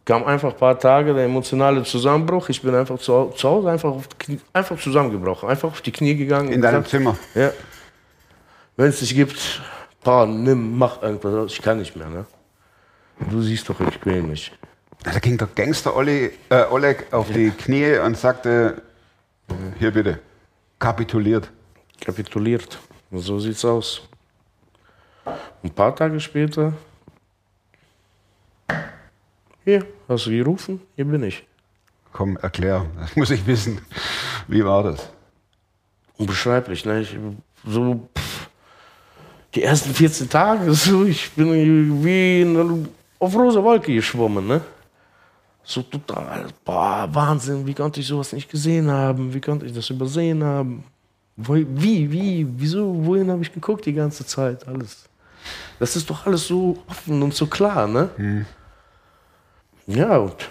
[0.05, 2.49] kam einfach ein paar Tage der emotionale Zusammenbruch.
[2.49, 6.53] Ich bin einfach zu, zu Hause einfach, Knie, einfach zusammengebrochen, einfach auf die Knie gegangen.
[6.53, 7.17] In deinem gesagt, Zimmer.
[7.35, 7.53] Ja.
[8.77, 9.61] Wenn es dich gibt,
[10.03, 11.53] paar, nimm, mach irgendwas.
[11.53, 12.25] Ich kann nicht mehr, ne?
[13.31, 14.53] Du siehst doch, ich quäl mich.
[15.03, 18.83] Da ging der Gangster Olli, äh, Oleg auf die Knie und sagte,
[19.79, 20.19] hier bitte,
[20.79, 21.51] kapituliert.
[22.01, 22.79] Kapituliert.
[23.13, 24.03] So sieht's aus.
[25.63, 26.73] Ein paar Tage später.
[29.71, 30.81] Hier, hast du gerufen?
[30.97, 31.47] Hier bin ich.
[32.13, 33.81] Komm, erklär, das muss ich wissen.
[34.49, 35.11] Wie war das?
[36.21, 36.85] unbeschreiblich.
[36.85, 37.01] Ne?
[37.01, 37.17] Ich,
[37.67, 38.49] so pff,
[39.55, 44.47] die ersten 14 Tage, so, ich bin wie in, auf rosa Wolke geschwommen.
[44.47, 44.61] Ne?
[45.63, 49.33] So total, boah, Wahnsinn, wie konnte ich sowas nicht gesehen haben?
[49.33, 50.85] Wie konnte ich das übersehen haben?
[51.37, 54.67] Wie, wie, wieso, wohin habe ich geguckt die ganze Zeit?
[54.67, 55.09] Alles.
[55.79, 58.11] Das ist doch alles so offen und so klar, ne?
[59.91, 60.49] Ja, und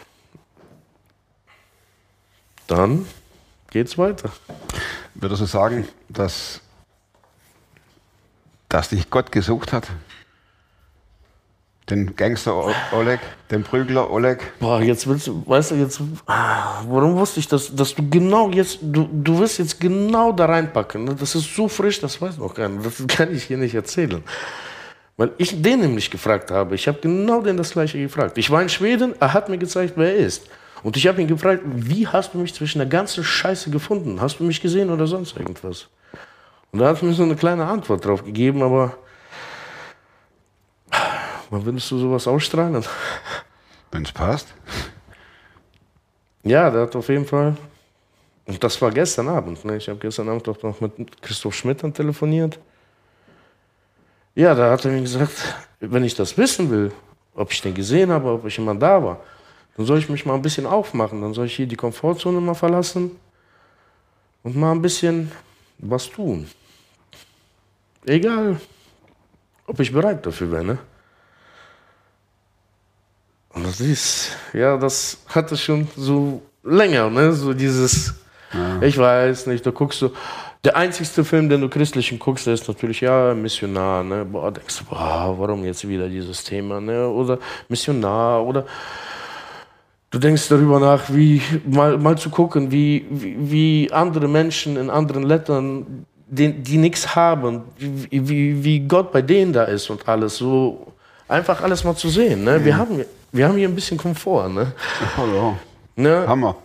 [2.67, 3.05] dann
[3.71, 4.29] geht's weiter.
[5.15, 6.59] Würdest du sagen, dass,
[8.67, 9.87] dass dich Gott gesucht hat?
[11.89, 12.53] Den Gangster
[12.91, 14.41] Oleg, den Prügler Oleg?
[14.59, 18.51] Boah, jetzt willst du, weißt du, jetzt, ah, warum wusste ich das, dass du genau
[18.51, 21.05] jetzt, du, du wirst jetzt genau da reinpacken.
[21.05, 21.15] ne?
[21.15, 22.83] Das ist so frisch, das weiß noch keiner.
[22.83, 24.21] Das kann ich hier nicht erzählen.
[25.19, 26.75] Weil ich den nämlich gefragt habe.
[26.75, 28.37] Ich habe genau den das gleiche gefragt.
[28.37, 30.47] Ich war in Schweden, er hat mir gezeigt, wer er ist.
[30.81, 34.21] Und ich habe ihn gefragt, wie hast du mich zwischen der ganzen Scheiße gefunden?
[34.21, 35.89] Hast du mich gesehen oder sonst irgendwas?
[36.71, 38.97] Und da hat mir so eine kleine Antwort drauf gegeben, aber
[41.49, 42.81] wann würdest du sowas ausstrahlen?
[43.91, 44.47] Wenn es passt.
[46.43, 47.57] Ja, der hat auf jeden Fall.
[48.45, 49.65] Und das war gestern Abend.
[49.65, 49.75] Ne?
[49.75, 52.57] Ich habe gestern Abend auch noch mit Christoph Schmidt dann telefoniert.
[54.39, 55.33] Ja, da hat er mir gesagt,
[55.81, 56.93] wenn ich das wissen will,
[57.35, 59.19] ob ich den gesehen habe, ob ich immer da war,
[59.75, 61.21] dann soll ich mich mal ein bisschen aufmachen.
[61.21, 63.11] Dann soll ich hier die Komfortzone mal verlassen
[64.43, 65.29] und mal ein bisschen
[65.79, 66.47] was tun.
[68.05, 68.61] Egal,
[69.67, 70.63] ob ich bereit dafür wäre.
[70.63, 70.77] Ne?
[73.49, 77.33] Und das ist, ja, das hatte schon so länger, ne?
[77.33, 78.13] So dieses,
[78.79, 80.13] ich weiß nicht, da guckst du,
[80.63, 84.25] der einzigste Film, den du christlichen guckst, der ist natürlich, ja, Missionar, ne?
[84.25, 87.07] Boah, denkst du, boah, warum jetzt wieder dieses Thema, ne?
[87.07, 88.65] Oder Missionar, oder
[90.11, 94.89] du denkst darüber nach, wie, mal, mal zu gucken, wie, wie, wie andere Menschen in
[94.89, 100.07] anderen Ländern, die, die nichts haben, wie, wie, wie Gott bei denen da ist und
[100.09, 100.87] alles, so
[101.29, 102.63] einfach alles mal zu sehen, ne?
[102.65, 104.73] Wir haben, wir haben hier ein bisschen Komfort, ne?
[105.17, 105.55] Ja.
[105.95, 106.27] ne?
[106.27, 106.55] Hammer.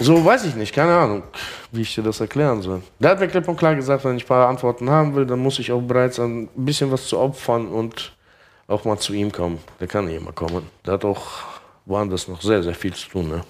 [0.00, 1.22] So weiß ich nicht, keine Ahnung,
[1.70, 2.82] wie ich dir das erklären soll.
[2.98, 5.38] Der hat mir klipp und klar gesagt, wenn ich ein paar Antworten haben will, dann
[5.38, 8.12] muss ich auch bereit sein, ein bisschen was zu opfern und
[8.66, 9.58] auch mal zu ihm kommen.
[9.78, 10.68] Der kann nicht immer kommen.
[10.84, 11.26] Der hat auch
[11.86, 13.28] woanders noch sehr, sehr viel zu tun.
[13.28, 13.44] Ne?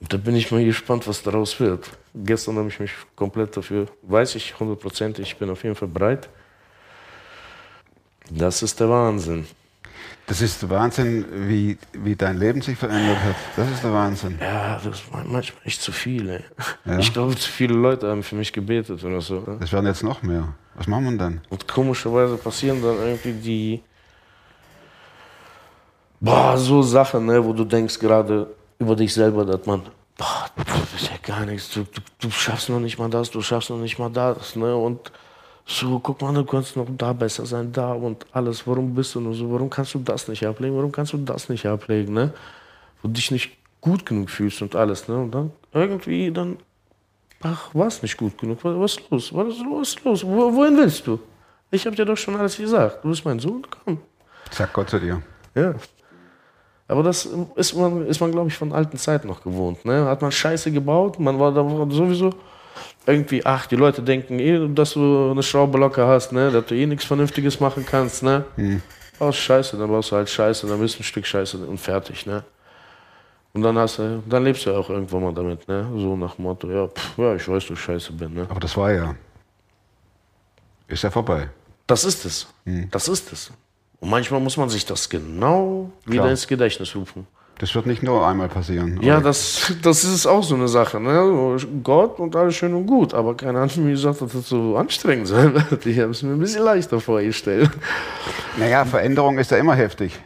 [0.00, 1.88] Da bin ich mal gespannt, was daraus wird.
[2.14, 6.28] Gestern habe ich mich komplett dafür, weiß ich hundertprozentig, ich bin auf jeden Fall bereit.
[8.30, 9.46] Das ist der Wahnsinn.
[10.26, 13.36] Das ist der Wahnsinn, wie, wie dein Leben sich verändert hat.
[13.56, 14.38] Das ist der Wahnsinn.
[14.40, 16.42] Ja, das war manchmal echt zu viel.
[16.84, 16.98] Ja.
[16.98, 19.40] Ich glaube, zu viele Leute haben für mich gebetet oder so.
[19.40, 19.58] ne?
[19.60, 20.54] Das werden jetzt noch mehr.
[20.74, 21.40] Was machen wir dann?
[21.48, 23.82] Und komischerweise passieren dann irgendwie die.
[26.18, 29.82] Boah, so Sachen, ne, wo du denkst gerade über dich selber, dass man.
[30.18, 31.70] Boah, du bist ja gar nichts.
[31.70, 34.56] Du, du, du schaffst noch nicht mal das, du schaffst noch nicht mal das.
[34.56, 34.74] Ne?
[34.74, 35.12] Und
[35.66, 38.66] so, guck mal, du kannst noch da besser sein, da und alles.
[38.66, 39.50] Warum bist du nur so?
[39.52, 40.76] Warum kannst du das nicht ablegen?
[40.76, 42.14] Warum kannst du das nicht ablegen?
[42.14, 42.32] Ne?
[43.02, 45.08] Wo du dich nicht gut genug fühlst und alles.
[45.08, 45.16] Ne?
[45.16, 46.58] Und dann irgendwie, dann
[47.42, 48.58] Ach, war es nicht gut genug?
[48.62, 49.34] Was was ist los?
[49.34, 50.04] Was ist los?
[50.04, 50.24] Los?
[50.24, 51.18] Wo, wohin willst du?
[51.70, 53.04] Ich habe dir doch schon alles gesagt.
[53.04, 53.98] Du bist mein Sohn, komm.
[54.50, 55.22] Sag Gott zu dir.
[55.54, 55.74] Ja.
[56.88, 59.84] Aber das ist man, ist man glaube ich, von alten Zeiten noch gewohnt.
[59.84, 60.06] Ne?
[60.06, 62.30] Hat man Scheiße gebaut, man war da sowieso
[63.06, 66.50] irgendwie, ach, die Leute denken eh, dass du eine Schraube locker hast, ne?
[66.50, 68.22] dass du eh nichts Vernünftiges machen kannst.
[68.22, 68.44] Ne?
[69.18, 72.26] Baust Scheiße, dann baust du halt Scheiße, dann bist du ein Stück Scheiße und fertig.
[72.26, 72.44] Ne?
[73.56, 75.88] Und dann hast du, dann lebst du ja auch irgendwann mal damit, ne?
[75.94, 78.46] So nach dem Motto, ja, pff, ja, ich weiß, ich scheiße bin, ne?
[78.50, 79.14] Aber das war ja.
[80.88, 81.48] Ist ja vorbei.
[81.86, 82.46] Das ist es.
[82.90, 83.50] Das ist es.
[83.98, 86.30] Und manchmal muss man sich das genau wieder Klar.
[86.32, 87.26] ins Gedächtnis rufen.
[87.58, 89.00] Das wird nicht nur einmal passieren.
[89.00, 89.24] Ja, Oder?
[89.28, 91.00] das, das ist auch so eine Sache.
[91.00, 91.56] Ne?
[91.82, 95.28] Gott und alles schön und gut, aber keiner hat mir gesagt, dass das so anstrengend
[95.28, 95.86] sein wird.
[95.86, 97.70] Ich habe es mir ein bisschen leichter vorgestellt.
[98.58, 100.20] Naja, Veränderung ist ja immer heftig.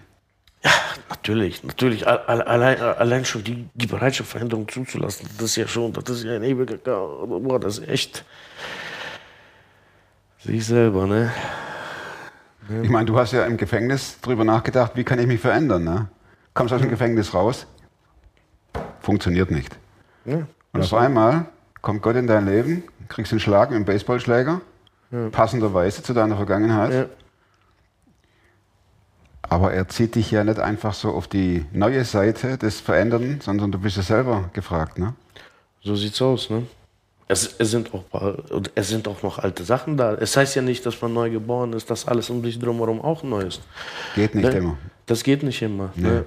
[1.09, 2.07] Natürlich, natürlich.
[2.09, 6.25] Al- Allein, allein schon die, die Bereitschaft, Veränderung zuzulassen, das ist ja schon, das ist
[6.25, 6.79] ja ein ewiger.
[6.79, 8.25] Boah, das ist echt.
[10.45, 11.31] Sich selber, ne?
[12.83, 16.09] Ich meine, du hast ja im Gefängnis drüber nachgedacht, wie kann ich mich verändern, ne?
[16.55, 17.67] Kommst aus dem Gefängnis raus,
[19.01, 19.77] funktioniert nicht.
[20.25, 20.47] Ja.
[20.73, 21.47] Und auf einmal
[21.81, 24.61] kommt Gott in dein Leben, kriegst einen Schlag mit einem Baseballschläger,
[25.33, 26.93] passenderweise zu deiner Vergangenheit.
[26.93, 27.07] Ja.
[29.43, 33.73] Aber er zieht dich ja nicht einfach so auf die neue Seite des Verändernden, sondern
[33.73, 35.15] du bist ja selber gefragt, ne?
[35.83, 36.67] So sieht's aus, ne?
[37.27, 38.05] Es, es, sind auch,
[38.75, 40.15] es sind auch noch alte Sachen da.
[40.15, 43.23] Es heißt ja nicht, dass man neu geboren ist, dass alles um dich drumherum auch
[43.23, 43.63] neu ist.
[44.17, 44.59] Geht nicht Ne?
[44.59, 44.79] immer.
[45.07, 45.91] Das geht nicht immer.
[45.95, 46.25] Ne?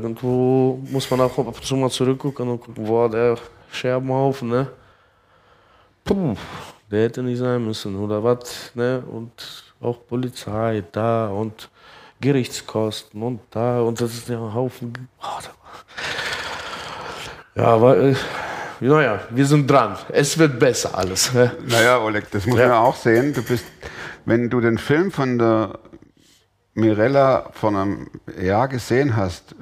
[0.00, 3.36] Irgendwo muss man auch ab und zu mal zurückgucken und gucken, boah, der
[3.72, 4.68] Scherbenhaufen, ne?
[6.04, 6.36] Puh,
[6.88, 9.02] der hätte nicht sein müssen oder was, ne?
[9.10, 9.32] Und
[9.80, 11.68] auch Polizei da und
[12.20, 14.92] Gerichtskosten und da und das ist ja ein Haufen.
[15.20, 15.40] Da-
[17.56, 18.14] ja, aber äh,
[18.78, 19.96] naja, wir sind dran.
[20.10, 21.34] Es wird besser alles.
[21.34, 21.50] Ne?
[21.66, 22.68] Naja, Oleg, das muss Ja.
[22.68, 23.34] man auch sehen.
[23.34, 23.64] Du bist,
[24.24, 25.80] wenn du den Film von der
[26.74, 28.08] Mirella vor einem
[28.40, 29.56] Jahr gesehen hast,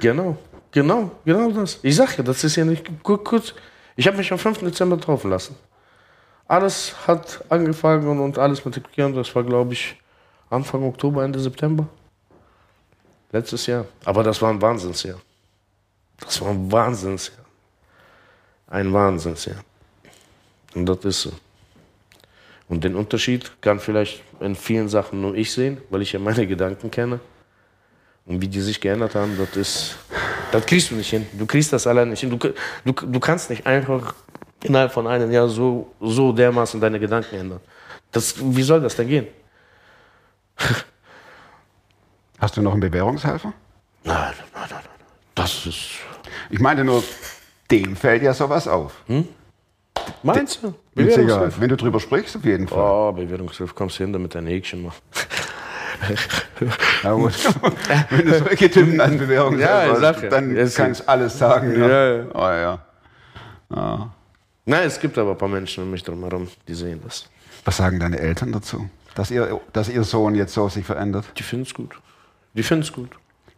[0.00, 0.36] Genau,
[0.72, 1.78] genau, genau das.
[1.82, 3.54] Ich sag ja, das ist ja nicht gu- kurz.
[3.96, 4.58] Ich habe mich am 5.
[4.60, 5.56] Dezember taufen lassen.
[6.48, 9.96] Alles hat angefangen und, alles mit dem Kirchen, das war, glaube ich,
[10.48, 11.86] Anfang Oktober, Ende September.
[13.30, 13.84] Letztes Jahr.
[14.04, 15.20] Aber das war ein Wahnsinnsjahr.
[16.18, 17.44] Das war ein Wahnsinnsjahr.
[18.68, 19.62] Ein Wahnsinnsjahr.
[20.74, 21.32] Und das ist so.
[22.68, 26.46] Und den Unterschied kann vielleicht in vielen Sachen nur ich sehen, weil ich ja meine
[26.46, 27.20] Gedanken kenne.
[28.30, 29.96] Und wie die sich geändert haben, das ist.
[30.52, 31.26] Das kriegst du nicht hin.
[31.32, 32.30] Du kriegst das allein nicht hin.
[32.30, 34.14] Du, du, du kannst nicht einfach
[34.62, 37.60] innerhalb von einem Jahr so, so dermaßen deine Gedanken ändern.
[38.12, 39.26] Das, wie soll das denn gehen?
[42.38, 43.52] hast du noch einen Bewährungshelfer?
[44.04, 44.82] Nein, nein, nein, nein.
[45.34, 45.98] Das ist.
[46.50, 47.02] Ich meine nur,
[47.68, 49.02] dem fällt ja sowas auf.
[50.22, 50.72] Meinst du?
[50.94, 51.60] Mit Sicherheit.
[51.60, 52.78] Wenn du drüber sprichst, auf jeden Fall.
[52.78, 55.02] Oh, Bewährungshilfe, kommst du hin, damit dein Häkchen macht.
[57.02, 57.16] Ja.
[58.10, 60.28] Wenn du solche Typen an Bewährungshelfer Ja, hast, ja.
[60.28, 61.78] dann Jetzt- kannst du alles sagen.
[61.78, 62.16] Ja, Ja.
[62.16, 62.26] ja.
[62.34, 64.10] Oh, ja.
[64.66, 67.26] Nein, es gibt aber ein paar Menschen um mich drumherum, die sehen das.
[67.64, 68.88] Was sagen deine Eltern dazu?
[69.14, 71.24] Dass ihr, dass ihr Sohn jetzt so sich verändert?
[71.36, 71.94] Die finden es gut.
[72.54, 73.10] Die finden es gut.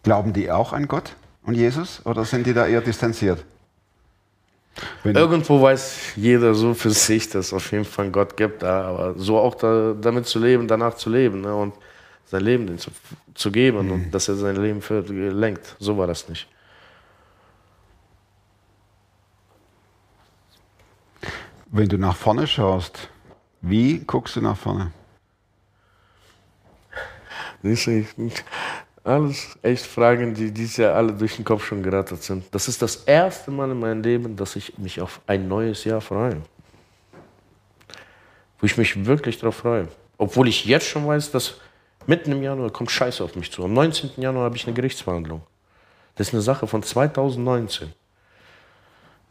[0.03, 3.45] Glauben die auch an Gott und Jesus oder sind die da eher distanziert?
[5.05, 8.65] Wenn, Irgendwo weiß jeder so für sich, dass es auf jeden Fall einen Gott gibt,
[8.65, 11.75] aber so auch da, damit zu leben, danach zu leben ne, und
[12.27, 12.91] sein Leben zu,
[13.35, 15.77] zu geben und dass er sein Leben für, lenkt.
[15.79, 16.49] So war das nicht.
[21.73, 23.09] wenn du nach vorne schaust,
[23.63, 24.93] wie guckst du nach vorne?
[27.63, 28.15] Du, ich-
[29.05, 32.45] Alles echt Fragen, die dieses Jahr alle durch den Kopf schon gerattert sind.
[32.53, 36.01] Das ist das erste Mal in meinem Leben, dass ich mich auf ein neues Jahr
[36.01, 36.41] freue.
[38.61, 39.89] Wo ich mich wirklich darauf freue.
[40.19, 41.55] Obwohl ich jetzt schon weiß, dass
[42.07, 43.65] mitten im Januar kommt Scheiße auf mich zu.
[43.65, 44.13] Am 19.
[44.17, 45.43] Januar habe ich eine Gerichtsverhandlung.
[46.15, 47.93] Das ist eine Sache von 2019.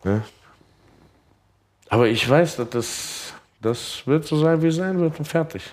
[0.04, 0.24] Ne?
[1.90, 5.64] Aber ich weiß, dass das, das wird so sein, wie es sein wird und fertig.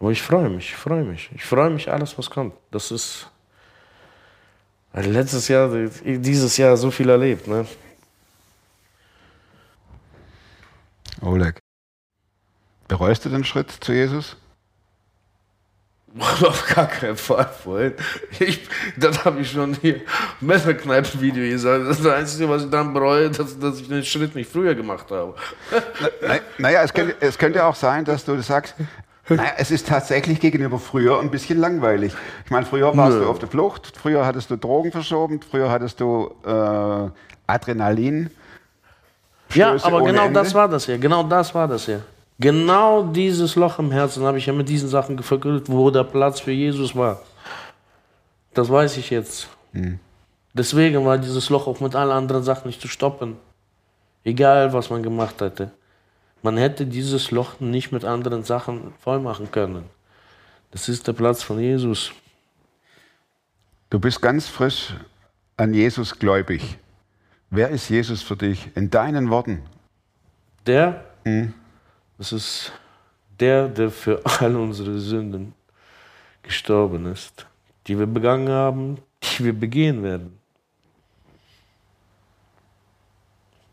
[0.00, 1.30] Aber ich freue mich, ich freue mich.
[1.34, 2.54] Ich freue mich alles, was kommt.
[2.70, 3.30] Das ist.
[4.92, 5.68] Weil letztes Jahr,
[6.04, 7.66] dieses Jahr so viel erlebt, ne?
[11.20, 11.58] Oleg,
[12.86, 14.36] bereust du den Schritt zu Jesus?
[16.18, 17.94] Auf gar keinen Fall vorhin.
[18.38, 18.60] Ich,
[18.96, 19.96] das habe ich schon hier
[20.40, 21.88] im Messerkneipen-Video gesagt.
[21.88, 24.74] Das ist das Einzige, was ich dann bereue, dass, dass ich den Schritt nicht früher
[24.76, 25.34] gemacht habe.
[26.22, 28.76] Na- Naja, es könnte, es könnte auch sein, dass du sagst,
[29.28, 32.12] naja, es ist tatsächlich gegenüber früher ein bisschen langweilig.
[32.44, 33.24] Ich meine, früher warst Nö.
[33.24, 37.10] du auf der Flucht, früher hattest du Drogen verschoben, früher hattest du äh,
[37.50, 38.30] Adrenalin.
[39.52, 40.40] Ja, Stöße aber ohne genau Ende.
[40.40, 40.98] das war das hier.
[40.98, 42.02] Genau das war das hier.
[42.38, 46.40] Genau dieses Loch im Herzen habe ich ja mit diesen Sachen gefüllt, wo der Platz
[46.40, 47.22] für Jesus war.
[48.54, 49.48] Das weiß ich jetzt.
[50.52, 53.36] Deswegen war dieses Loch auch mit allen anderen Sachen nicht zu stoppen.
[54.24, 55.70] Egal, was man gemacht hätte.
[56.42, 59.84] Man hätte dieses Loch nicht mit anderen Sachen voll machen können.
[60.70, 62.12] Das ist der Platz von Jesus.
[63.90, 64.94] Du bist ganz frisch
[65.56, 66.78] an Jesus gläubig.
[67.50, 68.68] Wer ist Jesus für dich?
[68.74, 69.62] In deinen Worten.
[70.66, 71.04] Der,
[72.18, 72.72] das ist
[73.40, 75.54] der, der für all unsere Sünden
[76.42, 77.46] gestorben ist,
[77.86, 80.38] die wir begangen haben, die wir begehen werden.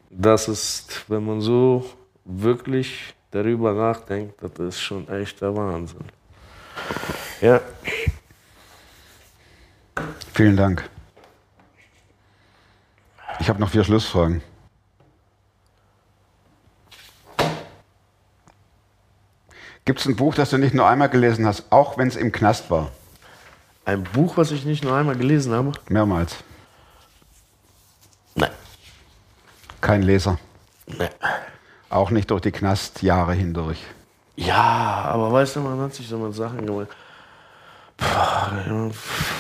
[0.10, 1.86] Das ist, wenn man so
[2.26, 6.04] wirklich darüber nachdenkt, das ist schon echt der Wahnsinn.
[7.40, 7.62] Ja,
[10.34, 10.90] Vielen Dank.
[13.40, 14.42] Ich habe noch vier Schlussfragen.
[19.92, 22.32] Gibt es ein Buch, das du nicht nur einmal gelesen hast, auch wenn es im
[22.32, 22.92] Knast war?
[23.84, 25.74] ein Buch, was ich nicht nur einmal gelesen habe.
[25.90, 26.38] Mehrmals.
[28.36, 28.52] Nein.
[29.82, 30.40] Kein Leser.
[30.88, 31.10] Nein.
[31.90, 33.80] Auch nicht durch die Knastjahre hindurch.
[34.38, 36.88] Ja, aber weißt du, man hat sich so mal Sachen gemacht.
[37.98, 38.92] Puh,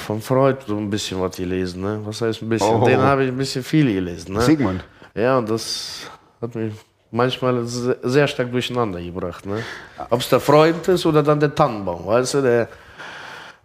[0.05, 2.01] Von Freud so ein bisschen was gelesen, ne?
[2.03, 2.75] Was heißt ein bisschen?
[2.75, 2.83] Oh.
[2.83, 4.41] Den habe ich ein bisschen viel gelesen, ne?
[4.41, 4.83] Sigmund.
[5.15, 6.11] Ja, und das
[6.41, 6.73] hat mich
[7.11, 9.63] manchmal se- sehr stark durcheinander gebracht, ne?
[10.09, 12.67] Ob es der Freund ist oder dann der Tannenbaum, weißt du, der.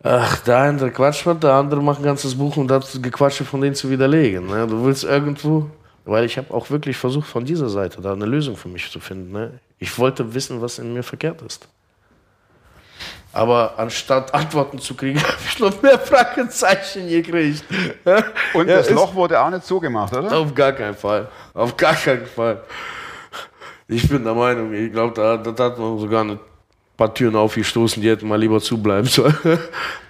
[0.02, 3.44] Ach, der eine der quatscht was, der andere macht ein ganzes Buch, um das Gequatsche
[3.44, 4.46] von denen zu widerlegen.
[4.46, 4.66] Ne?
[4.66, 5.68] Du willst irgendwo,
[6.04, 9.00] weil ich habe auch wirklich versucht, von dieser Seite da eine Lösung für mich zu
[9.00, 9.32] finden.
[9.32, 9.58] Ne?
[9.78, 11.66] Ich wollte wissen, was in mir verkehrt ist.
[13.32, 17.64] Aber anstatt Antworten zu kriegen, habe ich noch mehr Fragezeichen gekriegt.
[18.54, 20.36] Und Ja, das Loch wurde auch nicht zugemacht, oder?
[20.36, 21.28] Auf gar keinen Fall.
[21.52, 22.60] Auf gar keinen Fall.
[23.88, 26.40] Ich bin der Meinung, ich glaube, da, da hat man sogar ein
[26.96, 29.36] paar Türen aufgestoßen, die hätten mal lieber zubleiben sollen.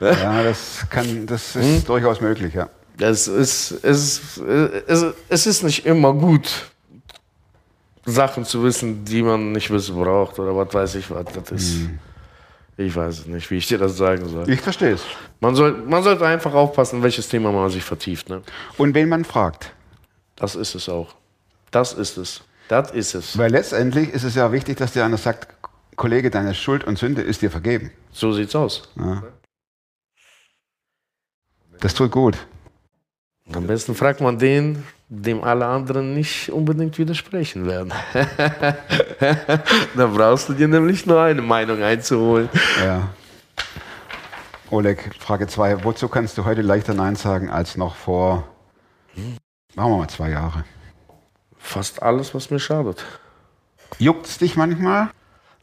[0.00, 1.84] Ja, das, kann, das ist Hm?
[1.84, 2.68] durchaus möglich, ja.
[2.98, 4.38] Es ist, es, ist,
[4.86, 6.70] es, es ist nicht immer gut,
[8.06, 11.24] Sachen zu wissen, die man nicht wissen braucht oder was weiß ich was.
[11.34, 11.76] Das ist,
[12.78, 14.48] Ich weiß es nicht, wie ich dir das sagen soll.
[14.48, 15.02] Ich verstehe es.
[15.40, 18.28] Man, soll, man sollte einfach aufpassen, welches Thema man sich vertieft.
[18.30, 18.42] Ne?
[18.78, 19.72] Und wen man fragt.
[20.36, 21.14] Das ist es auch.
[21.70, 22.42] Das ist es.
[22.68, 23.38] Das ist es.
[23.38, 25.48] Weil letztendlich ist es ja wichtig, dass dir einer sagt,
[25.96, 27.90] Kollege, deine Schuld und Sünde ist dir vergeben.
[28.12, 28.88] So sieht's aus.
[31.80, 32.36] Das tut gut.
[33.52, 37.92] Am besten fragt man den, dem alle anderen nicht unbedingt widersprechen werden.
[39.96, 42.48] Dann brauchst du dir nämlich nur eine Meinung einzuholen.
[42.84, 43.08] Ja.
[44.70, 45.84] Oleg, Frage 2.
[45.84, 48.48] Wozu kannst du heute leichter Nein sagen als noch vor,
[49.76, 50.64] machen wir mal zwei Jahre?
[51.66, 53.04] Fast alles, was mir schadet.
[53.98, 55.10] Juckt's dich manchmal?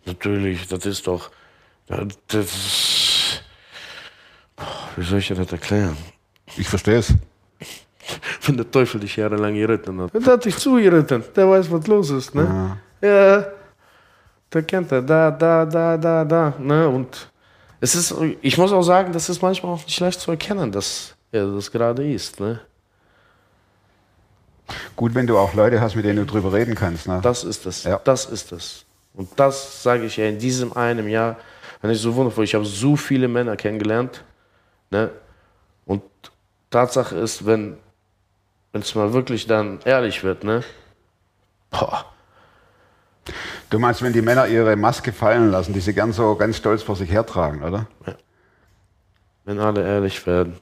[0.06, 1.32] Natürlich, das ist doch.
[1.88, 3.40] Das,
[4.58, 5.96] Boah, wie soll ich dir das erklären?
[6.58, 7.14] Ich verstehe es.
[8.46, 10.14] Wenn der Teufel dich jahrelang geritten hat.
[10.14, 11.24] Der hat dich zugeritten.
[11.36, 12.36] Der weiß, was los ist.
[12.36, 12.78] Ne?
[13.02, 13.48] Ja.
[14.52, 15.02] Der kennt er.
[15.02, 16.54] Da, da, da, da, da.
[16.60, 16.88] Ne?
[16.90, 17.30] Und
[17.80, 21.16] es ist, ich muss auch sagen, das ist manchmal auch nicht leicht zu erkennen, dass
[21.32, 22.42] er das gerade ist.
[22.42, 22.60] Ne?
[24.96, 27.08] Gut, wenn du auch Leute hast, mit denen du drüber reden kannst.
[27.08, 27.20] Ne?
[27.22, 27.84] Das ist es.
[27.84, 28.00] Ja.
[28.04, 28.86] Das ist es.
[29.14, 31.38] Und das sage ich ja in diesem einem Jahr.
[31.82, 34.24] Wenn ich so wundervoll, ich habe so viele Männer kennengelernt.
[34.90, 35.10] Ne?
[35.86, 36.02] Und
[36.70, 37.78] Tatsache ist, wenn
[38.72, 40.64] es mal wirklich dann ehrlich wird, ne?
[41.70, 42.06] Boah,
[43.70, 46.84] Du meinst, wenn die Männer ihre Maske fallen lassen, die sie gern so ganz stolz
[46.84, 47.88] vor sich hertragen, oder?
[49.46, 50.60] wenn alle ehrlich werden.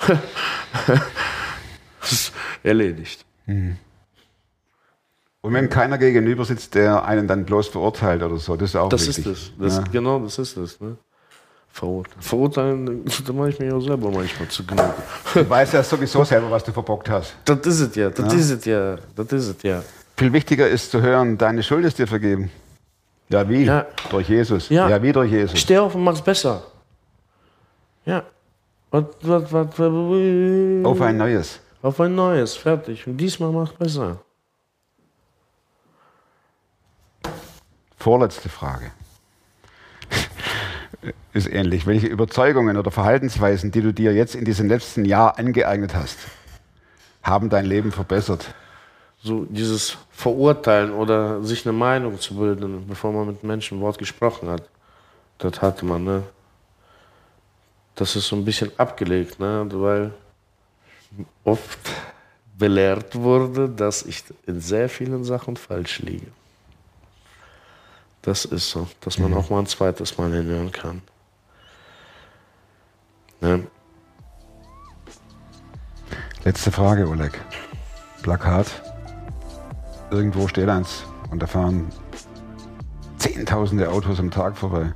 [2.10, 3.24] das ist erledigt.
[5.42, 8.88] Und wenn keiner gegenüber sitzt, der einen dann bloß verurteilt oder so, das ist auch
[8.90, 9.26] Das wichtig.
[9.26, 9.52] ist es.
[9.58, 9.84] Das, Ja.
[9.90, 10.80] Genau, das ist es.
[10.80, 10.96] Ne?
[11.72, 12.20] Verurteilen.
[12.20, 14.92] Verurteilen, da mache ich mich auch selber manchmal zu genug.
[15.32, 17.36] Du weißt ja sowieso selber, was du verbockt hast.
[17.44, 19.82] Das ist es ja, das ist es ja, das ist es ja.
[20.16, 22.50] Viel wichtiger ist zu hören, deine Schuld ist dir vergeben.
[23.30, 23.64] Ja, wie?
[23.64, 23.86] Ja.
[24.10, 24.68] Durch Jesus.
[24.68, 25.00] Ja.
[25.02, 25.58] wie durch Jesus.
[25.60, 26.64] Steh auf und mach's besser.
[28.04, 28.24] Ja.
[28.90, 31.60] Was, was, was, was, Auf ein neues.
[31.82, 33.06] Auf ein neues, fertig.
[33.06, 34.18] Und diesmal mach's besser.
[37.96, 38.90] Vorletzte Frage.
[41.32, 41.86] Ist ähnlich.
[41.86, 46.18] Welche Überzeugungen oder Verhaltensweisen, die du dir jetzt in diesem letzten Jahr angeeignet hast,
[47.22, 48.54] haben dein Leben verbessert?
[49.22, 53.98] So dieses Verurteilen oder sich eine Meinung zu bilden, bevor man mit Menschen ein Wort
[53.98, 54.62] gesprochen hat.
[55.38, 56.22] Das hatte man, ne?
[57.94, 59.66] Das ist so ein bisschen abgelegt, ne?
[59.70, 60.12] Weil
[61.44, 61.78] oft
[62.58, 66.26] belehrt wurde, dass ich in sehr vielen Sachen falsch liege.
[68.22, 71.00] Das ist so, dass man auch mal ein zweites Mal hinhören kann.
[73.40, 73.66] Ne?
[76.44, 77.40] Letzte Frage, Oleg.
[78.22, 78.82] Plakat.
[80.10, 81.90] Irgendwo steht eins und da fahren
[83.16, 84.92] zehntausende Autos am Tag vorbei.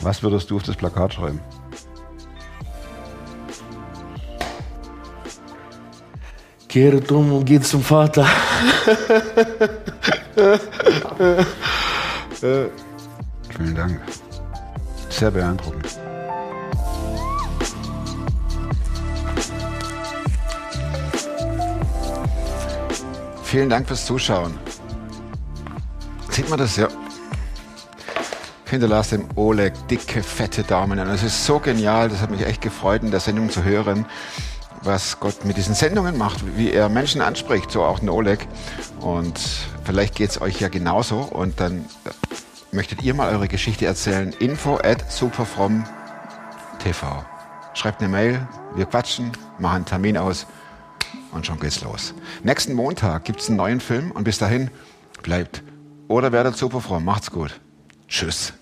[0.00, 1.40] Was würdest du auf das Plakat schreiben?
[6.70, 8.24] Kehret um und geht zum Vater.
[12.40, 14.00] Vielen Dank.
[15.08, 15.98] Sehr beeindruckend.
[23.42, 24.56] Vielen Dank fürs Zuschauen.
[26.30, 26.86] Sieht man das ja?
[28.66, 31.08] Hinterlasst dem Oleg dicke, fette Daumen an.
[31.10, 34.06] Es ist so genial, das hat mich echt gefreut, in der Sendung zu hören,
[34.82, 38.46] was Gott mit diesen Sendungen macht, wie er Menschen anspricht, so auch Oleg.
[39.00, 39.38] Und
[39.84, 41.18] vielleicht geht es euch ja genauso.
[41.20, 41.84] Und dann
[42.72, 44.32] möchtet ihr mal eure Geschichte erzählen.
[44.38, 45.84] Info at superfrom
[46.78, 47.24] TV.
[47.74, 50.46] Schreibt eine Mail, wir quatschen, machen einen Termin aus
[51.32, 52.14] und schon geht's los.
[52.42, 54.70] Nächsten Montag gibt's einen neuen Film und bis dahin
[55.22, 55.62] bleibt
[56.08, 57.04] oder werdet superfromm.
[57.04, 57.60] Macht's gut.
[58.08, 58.52] Tschüss.